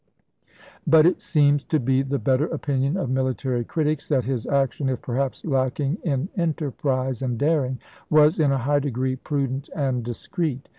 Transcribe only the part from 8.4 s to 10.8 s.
a high degree prudent and discreet.